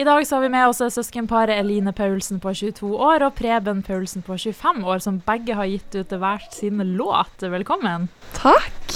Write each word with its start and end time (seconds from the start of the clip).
I 0.00 0.04
dag 0.04 0.26
så 0.26 0.36
har 0.36 0.42
vi 0.42 0.48
med 0.48 0.64
oss 0.64 0.78
søskenparet 0.94 1.58
Eline 1.60 1.92
Paulsen 1.92 2.38
på 2.40 2.54
22 2.56 2.88
år 3.04 3.20
og 3.26 3.34
Preben 3.36 3.82
Paulsen 3.84 4.22
på 4.24 4.32
25 4.32 4.78
år, 4.88 5.02
som 5.04 5.18
begge 5.26 5.52
har 5.58 5.68
gitt 5.68 5.92
ut 5.92 6.14
hvert 6.22 6.54
sin 6.56 6.80
låt. 6.96 7.44
Velkommen. 7.44 8.06
Takk. 8.32 8.94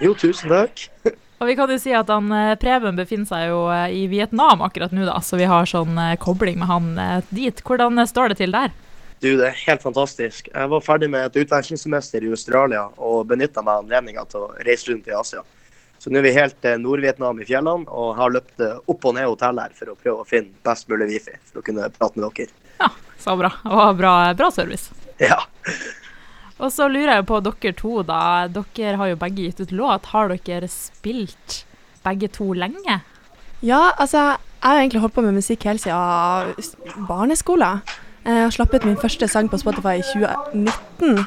jo, 0.00 0.14
tusen 0.16 0.48
takk. 0.48 0.86
Og 1.42 1.50
vi 1.50 1.56
kan 1.58 1.68
jo 1.68 1.76
si 1.76 1.92
at 1.92 2.08
han, 2.08 2.32
eh, 2.32 2.54
Preben 2.56 2.96
befinner 2.96 3.28
seg 3.28 3.50
jo 3.50 3.66
eh, 3.68 3.92
i 3.92 4.06
Vietnam 4.08 4.64
akkurat 4.64 4.96
nå, 4.96 5.04
da, 5.04 5.18
så 5.20 5.36
vi 5.36 5.50
har 5.50 5.68
sånn 5.68 6.00
eh, 6.00 6.16
kobling 6.16 6.56
med 6.62 6.72
han 6.72 6.88
dit. 7.28 7.60
Hvordan 7.60 8.00
står 8.08 8.32
det 8.32 8.40
til 8.40 8.56
der? 8.56 8.72
Du, 9.20 9.28
Det 9.36 9.50
er 9.50 9.60
helt 9.66 9.84
fantastisk. 9.84 10.48
Jeg 10.48 10.72
var 10.72 10.88
ferdig 10.88 11.12
med 11.12 11.28
et 11.28 11.36
utvekslingssemester 11.44 12.24
i 12.24 12.32
Australia 12.32 12.86
og 12.96 13.28
benytta 13.28 13.60
meg 13.60 13.76
av 13.76 13.84
anledninga 13.84 14.24
til 14.32 14.48
å 14.48 14.52
reise 14.64 14.88
rundt 14.88 15.12
i 15.12 15.18
Asia. 15.20 15.44
Så 16.04 16.10
nå 16.12 16.18
er 16.20 16.26
vi 16.26 16.34
helt 16.36 16.58
til 16.60 16.82
Nord-Vietnam 16.82 17.38
i 17.40 17.46
fjellene 17.48 17.88
og 17.88 18.10
har 18.18 18.32
løpt 18.34 18.60
opp 18.60 19.06
og 19.08 19.14
ned 19.16 19.24
hotell 19.24 19.56
her 19.62 19.70
for 19.72 19.88
å 19.88 19.94
prøve 19.96 20.20
å 20.20 20.26
finne 20.28 20.52
best 20.66 20.84
mulig 20.92 21.06
wifi 21.14 21.32
for 21.48 21.62
å 21.62 21.64
kunne 21.64 21.86
prate 21.94 22.20
med 22.20 22.26
dere. 22.36 22.52
Ja, 22.82 22.90
så 23.24 23.36
bra. 23.40 23.48
Og 23.64 23.94
bra, 23.96 24.10
bra 24.36 24.50
service. 24.52 24.90
Ja. 25.16 25.38
Og 26.58 26.68
så 26.74 26.90
lurer 26.92 27.14
jeg 27.14 27.26
på 27.30 27.38
dere 27.46 27.72
to, 27.78 28.02
da. 28.04 28.18
Dere 28.52 28.98
har 29.00 29.14
jo 29.14 29.20
begge 29.22 29.46
gitt 29.46 29.62
ut 29.64 29.72
låt. 29.72 30.10
Har 30.12 30.28
dere 30.28 30.68
spilt 30.68 31.62
begge 32.04 32.28
to 32.36 32.50
lenge? 32.52 32.98
Ja, 33.64 33.94
altså 33.96 34.20
jeg 34.20 34.36
har 34.60 34.82
egentlig 34.82 35.00
holdt 35.06 35.16
på 35.16 35.24
med 35.24 35.38
musikk 35.38 35.64
helt 35.70 35.80
siden 35.80 37.08
barneskolen. 37.08 37.80
Jeg 38.28 38.44
har 38.44 38.52
slappet 38.52 38.84
min 38.84 39.00
første 39.00 39.24
sang 39.32 39.48
på 39.48 39.56
Spotify 39.64 40.02
i 40.02 40.04
2019. 40.12 41.24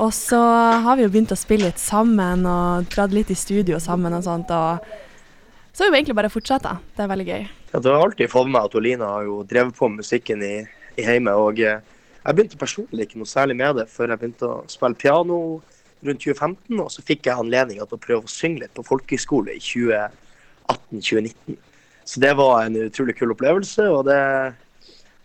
Og 0.00 0.12
så 0.14 0.38
har 0.84 0.96
vi 0.96 1.04
jo 1.04 1.10
begynt 1.12 1.32
å 1.34 1.38
spille 1.38 1.68
litt 1.68 1.80
sammen 1.80 2.46
og 2.48 2.88
dratt 2.92 3.12
litt 3.12 3.32
i 3.32 3.36
studio 3.38 3.80
sammen 3.82 4.14
og 4.16 4.24
sånt. 4.24 4.52
Og 4.52 5.72
så 5.72 5.84
har 5.84 5.92
vi 5.92 6.00
egentlig 6.00 6.16
bare 6.16 6.32
fortsatt. 6.32 6.68
Det 6.96 7.04
er 7.04 7.10
veldig 7.10 7.26
gøy. 7.28 7.44
Ja, 7.72 7.80
Du 7.80 7.88
har 7.90 8.04
alltid 8.04 8.30
fått 8.30 8.48
med 8.48 8.62
at 8.62 8.74
Olina 8.74 9.10
har 9.16 9.24
jo 9.28 9.42
drevet 9.48 9.76
på 9.76 9.88
musikken 9.88 10.42
i, 10.44 10.54
i 10.96 11.06
hjemme. 11.06 11.34
Og 11.36 11.60
eh, 11.60 11.80
jeg 12.22 12.36
begynte 12.36 12.60
personlig 12.60 13.08
ikke 13.08 13.20
noe 13.20 13.30
særlig 13.30 13.56
med 13.60 13.76
det 13.80 13.88
før 13.92 14.12
jeg 14.12 14.22
begynte 14.22 14.48
å 14.48 14.58
spille 14.70 15.00
piano 15.00 15.38
rundt 16.02 16.24
2015. 16.24 16.80
Og 16.80 16.90
så 16.92 17.04
fikk 17.04 17.28
jeg 17.28 17.40
anledning 17.40 17.80
til 17.80 17.98
å 17.98 18.02
prøve 18.08 18.28
å 18.28 18.32
synge 18.32 18.64
litt 18.64 18.74
på 18.76 18.84
folkehøyskole 18.86 19.56
i 19.56 19.62
2018-2019. 19.64 21.60
Så 22.04 22.20
det 22.20 22.34
var 22.36 22.64
en 22.64 22.76
utrolig 22.82 23.14
kul 23.16 23.32
opplevelse, 23.32 23.86
og 23.92 24.08
det 24.08 24.18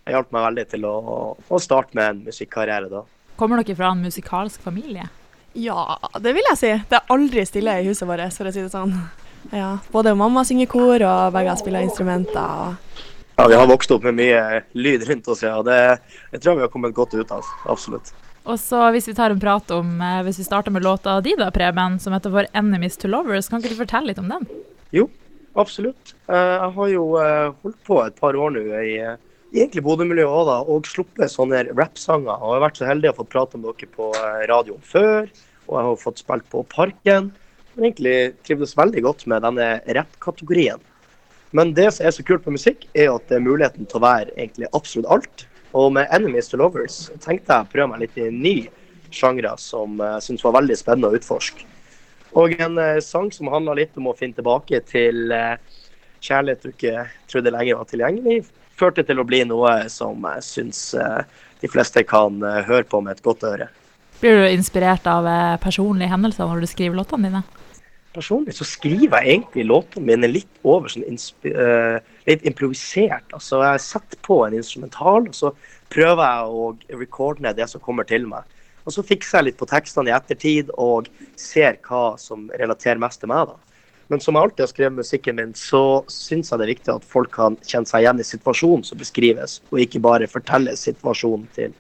hjalp 0.08 0.32
meg 0.32 0.46
veldig 0.46 0.66
til 0.72 0.86
å, 0.88 0.98
å 1.36 1.60
starte 1.60 1.98
med 1.98 2.12
en 2.12 2.26
musikkarriere 2.30 2.92
da. 2.92 3.02
Kommer 3.38 3.62
dere 3.62 3.78
fra 3.78 3.92
en 3.94 4.02
musikalsk 4.02 4.62
familie? 4.66 5.08
Ja, 5.58 5.98
det 6.22 6.34
vil 6.34 6.46
jeg 6.52 6.58
si. 6.60 6.72
Det 6.90 6.98
er 7.00 7.14
aldri 7.14 7.44
stille 7.46 7.80
i 7.82 7.88
huset 7.88 8.08
vårt, 8.10 8.26
for 8.34 8.50
å 8.50 8.54
si 8.54 8.64
det 8.64 8.74
sånn. 8.74 8.94
Ja, 9.54 9.78
Både 9.94 10.16
mamma 10.18 10.44
synger 10.46 10.68
kor, 10.70 11.02
og 11.06 11.34
begge 11.36 11.54
spiller 11.60 11.86
instrumenter. 11.86 12.76
Ja, 13.38 13.46
Vi 13.48 13.54
har 13.58 13.70
vokst 13.70 13.92
opp 13.94 14.04
med 14.10 14.18
mye 14.18 14.64
lyd 14.74 15.06
rundt 15.08 15.28
oss, 15.30 15.44
ja. 15.46 15.56
Det, 15.62 15.78
jeg 16.34 16.42
tror 16.42 16.58
vi 16.58 16.66
har 16.66 16.72
kommet 16.74 16.96
godt 16.98 17.14
ut 17.14 17.32
av. 17.32 17.46
Absolutt. 17.70 18.10
Og 18.48 18.58
så 18.60 18.80
Hvis 18.96 19.08
vi 19.10 19.14
tar 19.14 19.34
en 19.34 19.40
prat 19.40 19.72
om, 19.76 20.02
eh, 20.02 20.24
hvis 20.24 20.40
vi 20.40 20.48
starter 20.48 20.72
med 20.72 20.84
låta 20.84 21.20
di, 21.22 21.36
da, 21.38 21.52
Preben, 21.52 22.00
som 22.00 22.14
heter 22.14 22.32
For 22.32 22.48
Enemies 22.54 22.98
to 22.98 23.08
Lovers, 23.08 23.50
kan 23.50 23.62
ikke 23.62 23.76
du 23.76 23.82
fortelle 23.84 24.08
litt 24.08 24.20
om 24.20 24.30
den? 24.30 24.48
Jo, 24.92 25.10
absolutt. 25.56 26.16
Eh, 26.28 26.36
jeg 26.36 26.72
har 26.80 26.88
jo 26.94 27.06
eh, 27.22 27.52
holdt 27.64 27.82
på 27.86 28.02
et 28.06 28.16
par 28.20 28.34
år 28.34 28.56
nå 28.56 28.64
i 28.82 28.94
egentlig 29.54 29.84
Bodø-miljøet 29.86 30.30
òg, 30.32 30.46
da, 30.50 30.58
og 30.68 30.88
sluppet 30.90 31.32
sånne 31.32 31.64
rappsanger. 31.72 32.36
Og 32.36 32.54
jeg 32.54 32.58
har 32.58 32.66
vært 32.66 32.80
så 32.80 32.88
heldig 32.90 33.12
å 33.12 33.18
få 33.20 33.28
prate 33.32 33.60
med 33.60 33.70
dere 33.70 33.92
på 33.94 34.10
eh, 34.18 34.44
radioen 34.52 34.84
før, 34.84 35.30
og 35.68 35.78
jeg 35.78 35.88
har 35.90 36.02
fått 36.02 36.24
spilt 36.24 36.48
på 36.52 36.64
Parken. 36.74 37.32
Men 37.76 37.90
egentlig 37.90 38.18
trivdes 38.48 38.76
veldig 38.78 39.04
godt 39.06 39.28
med 39.30 39.46
denne 39.46 39.70
rappkategorien. 39.98 40.82
Men 41.56 41.72
det 41.78 41.92
som 41.96 42.08
er 42.08 42.16
så 42.16 42.26
kult 42.28 42.48
med 42.48 42.58
musikk, 42.58 42.88
er 42.98 43.14
at 43.14 43.30
det 43.30 43.38
er 43.38 43.46
muligheten 43.46 43.88
til 43.88 44.00
å 44.00 44.04
være 44.04 44.34
egentlig 44.36 44.72
absolutt 44.74 45.12
alt. 45.14 45.48
Og 45.78 45.94
med 45.94 46.08
'Enemies 46.10 46.50
to 46.50 46.58
Lovers' 46.58 47.08
tenkte 47.24 47.54
jeg 47.54 47.64
å 47.64 47.72
prøve 47.72 47.90
meg 47.92 48.00
litt 48.04 48.18
i 48.18 48.28
en 48.28 48.42
ny 48.42 48.58
sjangre 49.12 49.54
som 49.58 50.00
jeg 50.00 50.24
syns 50.24 50.44
var 50.44 50.58
veldig 50.60 50.76
spennende 50.76 51.12
å 51.12 51.16
utforske. 51.16 51.64
Og 52.36 52.60
en 52.60 52.78
uh, 52.78 53.00
sang 53.00 53.32
som 53.32 53.48
handla 53.48 53.78
litt 53.78 53.96
om 53.98 54.08
å 54.08 54.16
finne 54.18 54.36
tilbake 54.36 54.82
til 54.84 55.32
kjærlighet 56.20 56.64
du 56.64 56.70
ikke 56.74 57.06
trodde 57.30 57.54
lenger 57.54 57.80
var 57.80 57.88
tilgjengelig 57.88 58.44
førte 58.78 59.06
til 59.06 59.20
å 59.20 59.26
bli 59.28 59.44
noe 59.48 59.74
som 59.92 60.26
jeg 60.30 60.46
syns 60.46 60.82
eh, 60.98 61.22
de 61.62 61.70
fleste 61.72 62.04
kan 62.08 62.42
eh, 62.46 62.64
høre 62.68 62.86
på 62.90 63.02
med 63.04 63.18
et 63.18 63.26
godt 63.26 63.46
øre. 63.48 63.70
Blir 64.22 64.42
du 64.42 64.48
inspirert 64.50 65.08
av 65.10 65.28
eh, 65.30 65.56
personlige 65.62 66.12
hendelser 66.14 66.50
når 66.50 66.64
du 66.64 66.70
skriver 66.70 67.00
låtene 67.00 67.30
dine? 67.30 67.44
Personlig 68.18 68.56
så 68.58 68.66
skriver 68.66 69.22
jeg 69.22 69.36
egentlig 69.36 69.68
låtene 69.70 70.08
mine 70.10 70.30
litt 70.32 70.62
over 70.66 70.90
sånn 70.90 71.06
litt 71.06 72.46
improvisert. 72.50 73.28
Altså 73.36 73.62
jeg 73.62 73.84
setter 73.84 74.22
på 74.26 74.40
en 74.46 74.56
instrumental, 74.58 75.28
og 75.30 75.36
så 75.38 75.52
prøver 75.94 76.24
jeg 76.24 76.48
å 76.50 77.02
recorde 77.04 77.46
ned 77.46 77.60
det 77.60 77.68
som 77.70 77.84
kommer 77.84 78.08
til 78.10 78.26
meg. 78.30 78.48
Og 78.88 78.96
så 78.96 79.04
fikser 79.06 79.42
jeg 79.42 79.50
litt 79.50 79.60
på 79.60 79.68
tekstene 79.70 80.10
i 80.10 80.16
ettertid 80.16 80.72
og 80.80 81.12
ser 81.38 81.78
hva 81.86 82.16
som 82.22 82.48
relaterer 82.58 83.02
mest 83.04 83.20
til 83.22 83.30
meg. 83.30 83.52
da. 83.52 83.77
Men 84.08 84.22
som 84.24 84.38
jeg 84.38 84.48
alltid 84.48 84.64
har 84.64 84.72
skrevet 84.72 85.00
musikken 85.02 85.36
min, 85.36 85.54
så 85.58 85.82
syns 86.12 86.52
jeg 86.52 86.60
det 86.60 86.66
er 86.66 86.74
viktig 86.74 86.94
at 86.94 87.08
folk 87.08 87.34
kan 87.36 87.58
kjenne 87.68 87.90
seg 87.90 88.06
igjen 88.06 88.22
i 88.24 88.28
situasjonen 88.28 88.86
som 88.88 89.00
beskrives, 89.02 89.60
og 89.72 89.84
ikke 89.84 90.04
bare 90.04 90.30
fortelle 90.32 90.78
situasjonen 90.80 91.48
til, 91.58 91.76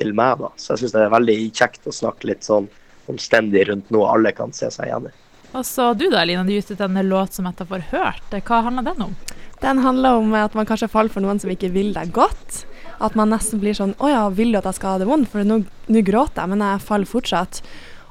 til 0.00 0.12
meg. 0.16 0.42
da. 0.42 0.52
Så 0.60 0.74
jeg 0.74 0.84
syns 0.84 0.96
det 0.96 1.04
er 1.06 1.16
veldig 1.16 1.38
kjekt 1.56 1.88
å 1.88 1.96
snakke 1.96 2.28
litt 2.28 2.44
sånn 2.44 2.68
omstendig 3.10 3.64
rundt 3.70 3.88
noe 3.92 4.10
alle 4.12 4.34
kan 4.36 4.52
se 4.54 4.68
seg 4.70 4.90
igjen 4.90 5.08
i. 5.08 5.14
Og 5.52 5.64
så 5.68 5.90
du 5.96 6.06
da, 6.08 6.24
Line, 6.24 6.44
du 6.48 6.52
gitt 6.54 6.70
ut 6.72 6.80
en 6.80 7.00
låt 7.08 7.36
som 7.36 7.48
heter 7.48 7.68
Forhørt. 7.68 8.36
Hva 8.46 8.62
handler 8.68 8.86
den 8.86 9.08
om? 9.08 9.16
Den 9.62 9.82
handler 9.84 10.18
om 10.18 10.32
at 10.34 10.54
man 10.58 10.66
kanskje 10.66 10.90
faller 10.90 11.12
for 11.12 11.24
noen 11.24 11.40
som 11.40 11.52
ikke 11.52 11.70
vil 11.74 11.92
deg 11.94 12.12
godt. 12.16 12.62
At 13.04 13.16
man 13.18 13.30
nesten 13.32 13.60
blir 13.62 13.76
sånn 13.76 13.94
Å 13.98 14.08
ja, 14.10 14.22
vil 14.30 14.52
du 14.52 14.58
at 14.60 14.66
jeg 14.68 14.78
skal 14.78 14.94
ha 14.94 15.02
det 15.02 15.08
vondt? 15.10 15.30
For 15.32 15.44
nå, 15.46 15.60
nå 15.92 16.04
gråter 16.06 16.42
jeg, 16.42 16.52
men 16.52 16.64
jeg 16.64 16.84
faller 16.86 17.10
fortsatt. 17.10 17.60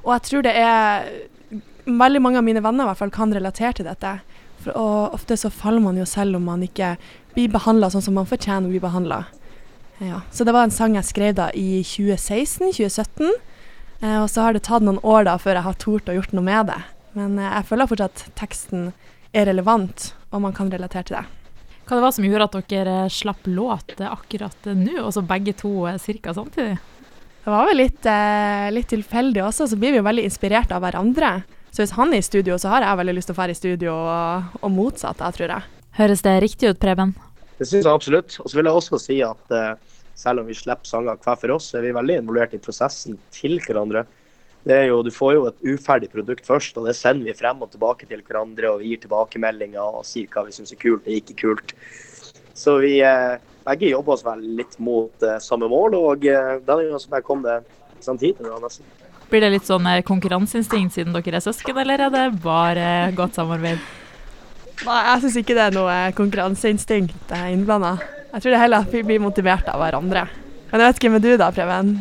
Og 0.05 0.13
jeg 0.15 0.25
tror 0.27 0.45
det 0.45 0.53
er 0.57 1.09
veldig 1.85 2.21
mange 2.21 2.39
av 2.41 2.45
mine 2.45 2.63
venner 2.63 2.85
i 2.85 2.91
hvert 2.91 3.01
fall 3.01 3.13
kan 3.13 3.33
relatere 3.33 3.73
til 3.77 3.87
dette. 3.89 4.15
For, 4.61 4.75
og 4.77 5.17
ofte 5.17 5.37
så 5.39 5.51
faller 5.53 5.83
man 5.83 5.97
jo 5.97 6.07
selv 6.09 6.37
om 6.37 6.47
man 6.49 6.63
ikke 6.65 6.95
blir 7.35 7.51
behandla 7.53 7.89
sånn 7.91 8.03
som 8.05 8.17
man 8.19 8.29
fortjener 8.29 8.67
å 8.67 8.73
bli 8.73 8.81
behandla. 8.83 9.23
Ja. 10.01 10.23
Så 10.33 10.45
det 10.45 10.53
var 10.55 10.65
en 10.65 10.73
sang 10.73 10.97
jeg 10.97 11.07
skrev 11.07 11.35
da 11.37 11.51
i 11.57 11.81
2016-2017. 11.85 13.29
Eh, 14.01 14.17
og 14.17 14.29
så 14.33 14.47
har 14.47 14.57
det 14.57 14.63
tatt 14.65 14.85
noen 14.85 15.01
år 15.05 15.27
da 15.29 15.37
før 15.41 15.59
jeg 15.59 15.67
har 15.67 15.77
tort 15.81 16.09
å 16.09 16.17
gjort 16.17 16.33
noe 16.33 16.45
med 16.45 16.71
det. 16.71 16.79
Men 17.17 17.37
eh, 17.37 17.51
jeg 17.59 17.69
føler 17.69 17.91
fortsatt 17.91 18.25
at 18.25 18.39
teksten 18.39 18.89
er 19.31 19.47
relevant, 19.47 20.11
og 20.31 20.43
man 20.43 20.55
kan 20.57 20.71
relatere 20.73 21.07
til 21.07 21.19
det. 21.19 21.27
Hva 21.85 21.97
det 21.97 22.05
var 22.05 22.13
som 22.15 22.25
gjorde 22.25 22.47
at 22.47 22.71
dere 22.71 22.95
slapp 23.11 23.47
låt 23.49 23.93
akkurat 24.05 24.67
nå, 24.71 24.95
og 25.03 25.13
så 25.15 25.23
begge 25.27 25.53
to 25.59 25.71
cirka 25.99 26.31
ca. 26.31 26.39
samtidig? 26.39 26.79
Det 27.41 27.49
var 27.49 27.65
vel 27.69 27.79
litt, 27.81 28.05
eh, 28.05 28.67
litt 28.73 28.89
tilfeldig 28.91 29.41
også, 29.45 29.67
så 29.67 29.77
blir 29.77 29.95
vi 29.95 30.01
jo 30.01 30.05
veldig 30.05 30.25
inspirert 30.29 30.71
av 30.71 30.83
hverandre. 30.83 31.41
Så 31.71 31.85
hvis 31.85 31.93
han 31.95 32.11
er 32.11 32.19
i 32.19 32.25
studio, 32.25 32.57
så 32.59 32.73
har 32.73 32.83
jeg 32.83 32.99
veldig 32.99 33.15
lyst 33.15 33.29
til 33.31 33.37
å 33.37 33.39
være 33.39 33.55
i 33.55 33.59
studio, 33.59 33.93
og, 33.95 34.55
og 34.59 34.73
motsatt, 34.75 35.21
jeg 35.23 35.37
tror 35.37 35.53
jeg. 35.55 35.83
Høres 35.95 36.23
det 36.25 36.33
riktig 36.43 36.71
ut, 36.71 36.79
Preben? 36.81 37.13
Det 37.57 37.67
syns 37.69 37.85
jeg 37.85 37.93
absolutt. 37.93 38.35
Og 38.43 38.49
så 38.51 38.57
vil 38.57 38.67
jeg 38.67 38.79
også 38.79 38.99
si 38.99 39.19
at 39.23 39.55
uh, 39.55 39.99
selv 40.19 40.43
om 40.43 40.49
vi 40.49 40.57
slipper 40.57 40.89
sanger 40.89 41.19
hver 41.23 41.39
for 41.39 41.55
oss, 41.55 41.69
så 41.71 41.79
er 41.79 41.87
vi 41.87 41.93
veldig 41.95 42.17
involvert 42.21 42.55
i 42.57 42.61
prosessen 42.63 43.19
til 43.35 43.59
hverandre. 43.63 44.03
Jo, 44.67 44.99
du 45.01 45.09
får 45.09 45.31
jo 45.33 45.45
et 45.49 45.63
uferdig 45.71 46.11
produkt 46.11 46.45
først, 46.45 46.75
og 46.77 46.85
det 46.85 46.93
sender 46.93 47.31
vi 47.31 47.33
frem 47.33 47.63
og 47.65 47.71
tilbake 47.73 48.05
til 48.09 48.19
hverandre. 48.21 48.73
Og 48.73 48.83
vi 48.83 48.91
gir 48.91 49.03
tilbakemeldinger 49.05 50.01
og 50.01 50.03
sier 50.05 50.27
hva 50.33 50.43
vi 50.45 50.55
syns 50.57 50.75
er 50.75 50.81
kult 50.81 51.07
og 51.07 51.15
ikke 51.15 51.37
kult. 51.39 51.75
Så 52.57 52.75
vi 52.83 52.97
uh, 52.99 53.39
begge 53.65 53.93
jobber 53.93 54.17
oss 54.17 54.25
vel 54.27 54.43
litt 54.59 54.75
mot 54.83 55.23
uh, 55.23 55.39
samme 55.41 55.71
mål, 55.71 55.95
og 55.97 56.27
denne 56.27 56.59
gangen 56.67 56.99
som 56.99 57.15
jeg 57.15 57.25
kom 57.29 57.47
det 57.47 57.61
samtidig. 58.03 58.43
Da, 58.43 58.59
nesten. 58.59 59.00
Blir 59.31 59.45
det 59.45 59.53
litt 59.53 59.67
sånn 59.67 59.85
eh, 59.87 60.01
konkurranseinstinkt 60.03 60.97
siden 60.97 61.15
dere 61.15 61.39
er 61.39 61.43
søsken, 61.43 61.77
eller 61.79 62.01
er 62.03 62.11
det 62.11 62.23
bare 62.43 62.85
godt 63.15 63.37
samarbeid? 63.39 63.79
Nei, 64.81 65.01
jeg 65.07 65.21
syns 65.23 65.37
ikke 65.39 65.55
det 65.55 65.67
er 65.69 65.75
noe 65.75 65.97
konkurranseinstinkt 66.17 67.31
innblanda. 67.47 67.93
Jeg 68.33 68.43
tror 68.43 68.55
det 68.55 68.59
heller 68.59 68.83
at 68.83 68.91
vi 68.91 69.03
blir 69.07 69.21
motivert 69.23 69.69
av 69.71 69.79
hverandre. 69.79 70.25
Men 70.71 70.83
jeg 70.83 70.87
vet 70.87 70.99
ikke 70.99 71.11
med 71.13 71.23
du 71.23 71.29
da, 71.39 71.47
Preben? 71.55 71.93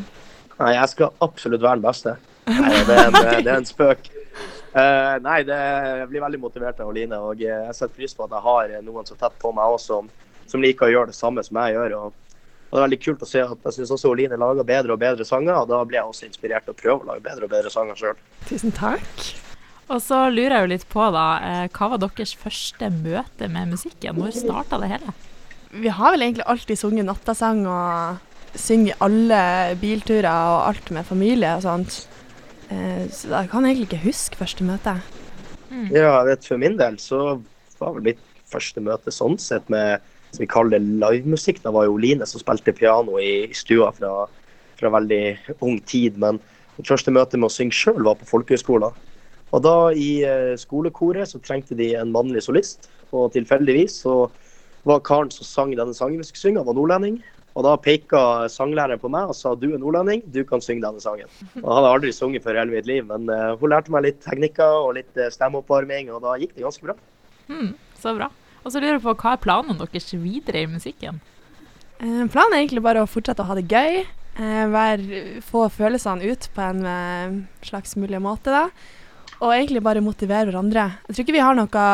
Nei, 0.60 0.72
jeg 0.76 0.92
skal 0.92 1.14
absolutt 1.22 1.62
være 1.62 1.78
den 1.78 1.86
beste. 1.86 2.16
Nei, 2.50 2.72
det, 2.86 2.96
er 2.96 3.06
en, 3.06 3.18
det 3.44 3.52
er 3.52 3.56
en 3.56 3.68
spøk. 3.68 4.10
Uh, 4.70 5.16
nei, 5.24 5.40
det, 5.46 5.58
jeg 6.00 6.08
blir 6.10 6.22
veldig 6.22 6.40
motivert 6.42 6.82
av 6.82 6.90
Oline. 6.90 7.18
Og 7.30 7.42
jeg 7.42 7.74
setter 7.76 7.94
pris 7.94 8.14
på 8.14 8.26
at 8.26 8.34
jeg 8.34 8.46
har 8.46 8.74
noen 8.86 9.06
så 9.06 9.18
tett 9.18 9.38
på 9.42 9.52
meg 9.54 9.76
også, 9.76 10.00
som, 10.00 10.10
som 10.50 10.62
liker 10.62 10.88
å 10.88 10.92
gjøre 10.94 11.12
det 11.12 11.18
samme 11.18 11.44
som 11.46 11.58
jeg 11.62 11.78
gjør. 11.78 11.96
Og 11.98 12.29
og 12.70 12.76
det 12.76 12.78
er 12.78 12.86
veldig 12.86 13.00
kult 13.02 13.22
å 13.26 13.26
se 13.26 13.40
at 13.42 13.64
jeg 13.66 13.76
syns 13.80 13.90
også 13.96 14.12
Oline 14.12 14.36
lager 14.38 14.66
bedre 14.66 14.94
og 14.94 15.00
bedre 15.02 15.24
sanger, 15.26 15.56
og 15.58 15.70
da 15.72 15.80
blir 15.82 15.98
jeg 15.98 16.12
også 16.12 16.28
inspirert 16.28 16.68
til 16.68 16.76
å 16.76 16.78
prøve 16.78 17.02
å 17.02 17.08
lage 17.08 17.24
bedre 17.24 17.48
og 17.48 17.50
bedre 17.50 17.72
sanger 17.74 17.98
sjøl. 17.98 18.20
Tusen 18.46 18.74
takk. 18.76 19.24
Og 19.90 19.98
så 20.04 20.20
lurer 20.30 20.54
jeg 20.54 20.62
jo 20.62 20.70
litt 20.70 20.86
på, 20.92 21.02
da, 21.10 21.26
eh, 21.42 21.64
hva 21.74 21.88
var 21.90 22.02
deres 22.04 22.36
første 22.38 22.92
møte 22.94 23.48
med 23.50 23.72
musikken? 23.72 24.20
Når 24.22 24.36
starta 24.38 24.78
det 24.78 24.92
hele? 24.92 25.14
Vi 25.74 25.90
har 25.90 26.14
vel 26.14 26.22
egentlig 26.28 26.46
alltid 26.46 26.78
sunget 26.78 27.08
nattasang 27.08 27.64
og 27.66 28.58
synger 28.58 29.02
alle 29.02 29.42
bilturer 29.80 30.30
og 30.30 30.68
alt 30.68 30.94
med 30.94 31.06
familie 31.06 31.56
og 31.58 31.66
sånt. 31.66 32.04
Eh, 32.70 33.10
så 33.10 33.34
jeg 33.34 33.50
kan 33.50 33.66
egentlig 33.66 33.88
ikke 33.90 34.04
huske 34.06 34.38
første 34.38 34.66
møte. 34.66 34.94
Mm. 35.70 35.90
Ja, 35.90 36.20
jeg 36.20 36.30
vet 36.30 36.46
for 36.46 36.62
min 36.62 36.78
del 36.78 37.02
så 37.02 37.40
var 37.82 37.98
vel 37.98 38.12
mitt 38.12 38.22
første 38.50 38.82
møte 38.82 39.10
sånn 39.14 39.38
sett 39.42 39.66
med 39.70 40.06
vi 40.38 40.48
kaller 40.50 40.78
det 40.78 40.86
livemusikk. 41.02 41.62
Da 41.64 41.72
var 41.74 41.88
jo 41.88 41.98
Line 42.00 42.26
som 42.28 42.42
spilte 42.42 42.74
piano 42.76 43.18
i, 43.18 43.50
i 43.50 43.56
stua 43.56 43.90
fra, 43.96 44.26
fra 44.78 44.92
veldig 44.94 45.22
ung 45.58 45.80
tid. 45.88 46.18
Men 46.20 46.38
mitt 46.76 46.90
første 46.90 47.12
møte 47.14 47.40
med 47.40 47.50
å 47.50 47.54
synge 47.54 47.76
sjøl 47.76 48.04
var 48.06 48.20
på 48.20 48.28
folkehøyskolen. 48.30 48.94
Og 49.50 49.64
da 49.66 49.74
i 49.90 50.22
eh, 50.22 50.54
skolekoret 50.60 51.32
så 51.32 51.40
trengte 51.42 51.74
de 51.78 51.92
en 51.98 52.12
mannlig 52.14 52.44
solist. 52.46 52.86
Og 53.10 53.32
tilfeldigvis 53.34 54.02
så 54.04 54.22
var 54.86 55.02
karen 55.04 55.32
som 55.34 55.46
sang 55.46 55.74
denne 55.74 55.96
sangen 55.96 56.20
vi 56.20 56.28
skulle 56.28 56.44
synge, 56.46 56.64
var 56.66 56.78
nordlending. 56.78 57.18
Og 57.58 57.64
da 57.66 57.74
peka 57.82 58.46
sanglæreren 58.52 59.00
på 59.02 59.10
meg 59.10 59.32
og 59.32 59.34
sa 59.36 59.56
du 59.58 59.72
er 59.72 59.80
nordlending, 59.82 60.22
du 60.30 60.44
kan 60.46 60.62
synge 60.62 60.84
denne 60.84 61.02
sangen. 61.02 61.30
Og 61.58 61.64
han 61.66 61.80
hadde 61.80 61.94
aldri 61.96 62.12
sunget 62.14 62.44
før 62.44 62.56
i 62.56 62.62
hele 62.62 62.76
mitt 62.76 62.86
liv, 62.88 63.02
men 63.08 63.26
uh, 63.26 63.56
hun 63.58 63.74
lærte 63.74 63.90
meg 63.92 64.06
litt 64.06 64.20
teknikker 64.22 64.76
og 64.84 64.94
litt 65.00 65.18
uh, 65.18 65.26
stemmeoppvarming, 65.34 66.12
og 66.14 66.22
da 66.24 66.36
gikk 66.40 66.54
det 66.54 66.64
ganske 66.68 66.86
bra. 66.86 66.94
Mm, 67.50 67.72
så 67.98 68.14
bra. 68.16 68.30
Og 68.64 68.72
så 68.72 68.80
lurer 68.80 68.98
jeg 68.98 69.04
på, 69.04 69.16
hva 69.16 69.34
er 69.34 69.42
planene 69.42 69.78
deres 69.80 70.14
videre 70.20 70.64
i 70.64 70.70
musikken? 70.70 71.20
Eh, 72.00 72.24
planen 72.32 72.56
er 72.56 72.62
egentlig 72.62 72.84
bare 72.84 73.04
å 73.04 73.10
fortsette 73.10 73.44
å 73.44 73.50
ha 73.50 73.56
det 73.58 73.68
gøy. 73.68 74.02
Eh, 74.40 74.64
vær, 74.72 75.04
få 75.44 75.66
følelsene 75.72 76.32
ut 76.32 76.48
på 76.54 76.64
en 76.64 76.82
eh, 76.88 77.38
slags 77.66 77.96
mulig 78.00 78.20
måte, 78.24 78.52
da. 78.52 78.66
Og 79.40 79.54
egentlig 79.54 79.80
bare 79.84 80.02
motivere 80.04 80.50
hverandre. 80.50 80.86
Jeg 81.08 81.16
tror 81.16 81.24
ikke 81.24 81.36
vi 81.38 81.44
har 81.44 81.56
noe 81.56 81.84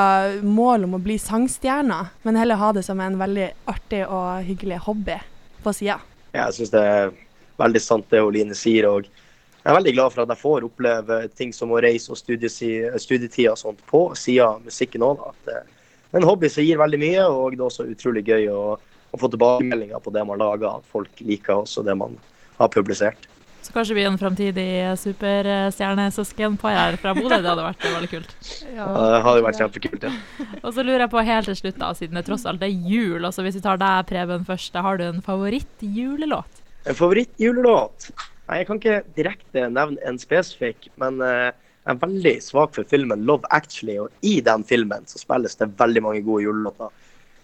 mål 0.43 0.89
om 0.89 0.97
å 0.99 1.03
bli 1.03 1.15
sangstjerner, 1.23 2.11
men 2.27 2.39
heller 2.39 2.59
ha 2.59 2.73
det 2.75 2.83
som 2.87 2.99
en 3.03 3.19
veldig 3.21 3.53
artig 3.71 4.03
og 4.07 4.43
hyggelig 4.49 4.81
hobby 4.89 5.21
på 5.63 5.75
sida. 5.75 6.01
Jeg 6.35 6.57
syns 6.57 6.75
det 6.75 6.83
er 6.83 7.15
veldig 7.63 7.83
sant 7.83 8.11
det 8.11 8.25
Line 8.35 8.59
sier. 8.59 8.89
og 8.91 9.07
jeg 9.07 9.73
er 9.73 9.79
veldig 9.81 9.95
glad 9.97 10.13
for 10.15 10.23
at 10.23 10.31
jeg 10.31 10.39
får 10.39 10.65
oppleve 10.67 11.17
ting 11.35 11.53
som 11.55 11.73
å 11.75 11.81
reise 11.83 12.13
og 12.15 12.19
studietida 12.19 13.51
og 13.51 13.59
sånt 13.59 13.81
på 13.91 14.03
sida 14.15 14.53
av 14.53 14.61
musikken 14.63 15.03
òg. 15.03 15.25
Det 15.43 15.57
er 15.59 15.65
en 16.13 16.27
hobby 16.27 16.51
som 16.53 16.65
gir 16.65 16.79
veldig 16.81 17.01
mye, 17.03 17.25
og 17.27 17.55
det 17.55 17.63
er 17.63 17.69
også 17.69 17.89
utrolig 17.91 18.25
gøy 18.27 18.51
å, 18.53 18.65
å 18.77 19.21
få 19.21 19.31
tilbakemeldinger 19.33 20.03
på 20.03 20.13
det 20.15 20.27
man 20.29 20.41
lager. 20.43 20.79
At 20.79 20.93
folk 20.93 21.25
liker 21.25 21.65
også 21.65 21.85
det 21.87 21.97
man 21.99 22.19
har 22.61 22.71
publisert. 22.73 23.29
Så 23.67 23.73
kanskje 23.75 23.97
vi 23.97 24.03
er 24.05 24.13
en 24.13 24.19
framtidig 24.21 24.69
superstjernesøskenpar 25.03 26.77
her 26.77 26.99
fra 27.03 27.17
Bodø. 27.17 27.35
Det 27.35 27.51
hadde 27.51 27.65
vært 27.65 27.87
veldig 27.89 28.11
kult. 28.13 28.35
Ja, 28.77 28.87
det 28.87 29.19
hadde 29.25 29.43
vært 29.43 29.59
kjempekult, 29.59 30.07
ja. 30.07 30.13
og 30.65 30.69
så 30.71 30.85
lurer 30.87 31.03
jeg 31.03 31.13
på 31.17 31.25
helt 31.27 31.51
til 31.51 31.59
slutt, 31.59 31.81
da, 31.81 31.91
siden 31.99 32.21
det 32.21 32.23
tross 32.29 32.47
alt 32.47 32.63
er 32.63 32.71
jul. 32.71 33.27
Altså 33.27 33.43
Hvis 33.43 33.59
vi 33.59 33.65
tar 33.65 33.83
deg, 33.83 34.07
Preben, 34.07 34.47
først. 34.47 34.79
Har 34.87 35.01
du 35.01 35.09
en 35.09 35.19
favorittjulelåt? 35.27 36.63
En 36.87 36.95
favorittjulelåt? 36.95 38.11
Nei, 38.47 38.61
Jeg 38.61 38.69
kan 38.69 38.79
ikke 38.79 39.01
direkte 39.19 39.67
nevne 39.75 39.99
en 40.07 40.23
spesifikk, 40.23 40.87
men 41.03 41.19
uh, 41.19 41.51
jeg 41.87 41.95
er 41.95 42.03
veldig 42.03 42.35
svak 42.43 42.73
for 42.75 42.85
filmen 42.91 43.23
'Love 43.25 43.47
Actually'. 43.55 44.01
Og 44.03 44.11
i 44.23 44.41
den 44.41 44.65
filmen 44.65 45.07
så 45.07 45.21
spilles 45.23 45.55
det 45.55 45.69
veldig 45.79 46.03
mange 46.03 46.23
gode 46.27 46.43
julelåter. 46.43 46.91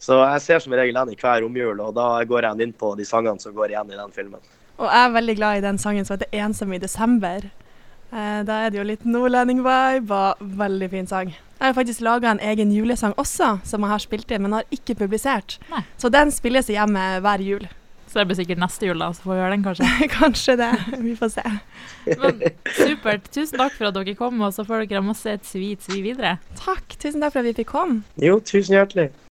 Så 0.02 0.18
jeg 0.18 0.42
ser 0.42 0.58
som 0.58 0.72
regel 0.72 0.94
den 0.98 1.12
i 1.12 1.16
hver 1.20 1.44
romjul, 1.44 1.80
og 1.80 1.94
da 1.94 2.24
går 2.26 2.42
jeg 2.48 2.66
inn 2.66 2.72
på 2.72 2.96
de 2.98 3.04
sangene 3.06 3.38
som 3.40 3.54
går 3.54 3.70
igjen 3.70 3.92
i 3.92 4.00
den 4.00 4.10
filmen. 4.10 4.40
Og 4.78 4.88
jeg 4.88 5.04
er 5.04 5.14
veldig 5.14 5.36
glad 5.36 5.58
i 5.58 5.66
den 5.68 5.78
sangen 5.78 6.04
som 6.04 6.18
heter 6.18 6.32
'Ensom 6.32 6.74
i 6.74 6.78
desember'. 6.78 7.50
Eh, 8.12 8.42
da 8.42 8.52
er 8.52 8.70
det 8.70 8.78
jo 8.78 8.84
litt 8.84 9.04
nordlending-vibe 9.04 10.10
og 10.10 10.36
veldig 10.40 10.90
fin 10.90 11.06
sang. 11.06 11.28
Jeg 11.28 11.66
har 11.66 11.72
faktisk 11.72 12.00
laga 12.00 12.30
en 12.30 12.40
egen 12.40 12.72
julesang 12.72 13.14
også, 13.16 13.60
som 13.64 13.80
jeg 13.80 13.90
har 13.90 13.98
spilt 13.98 14.30
inn, 14.30 14.42
men 14.42 14.52
har 14.52 14.64
ikke 14.70 14.98
publisert. 14.98 15.58
Nei. 15.70 15.84
Så 15.96 16.10
den 16.10 16.30
spilles 16.30 16.66
hjemme 16.66 17.20
hver 17.20 17.38
jul. 17.38 17.68
Så 18.12 18.20
det 18.20 18.26
blir 18.28 18.36
sikkert 18.36 18.60
neste 18.60 18.84
jul, 18.84 19.00
da, 19.00 19.06
så 19.16 19.24
får 19.24 19.32
vi 19.32 19.40
gjøre 19.40 19.54
den, 19.54 19.62
kanskje. 19.64 19.90
kanskje 20.18 20.56
det. 20.60 20.70
Vi 21.00 21.14
får 21.16 21.30
se. 21.32 21.44
Men 22.20 22.42
Supert. 22.76 23.30
Tusen 23.32 23.56
takk 23.62 23.78
for 23.78 23.88
at 23.88 23.96
dere 23.96 24.12
kom, 24.18 24.42
og 24.44 24.52
så 24.52 24.66
får 24.68 24.84
dere 24.90 25.00
masse 25.06 25.32
et 25.32 25.48
svi 25.48 25.70
svi 25.80 26.02
videre. 26.04 26.34
Takk. 26.60 26.98
Tusen 27.00 27.24
takk 27.24 27.32
for 27.32 27.40
at 27.40 27.48
vi 27.48 27.54
fikk 27.62 27.70
komme. 27.72 28.02
Jo, 28.20 28.36
tusen 28.44 28.76
hjertelig. 28.76 29.08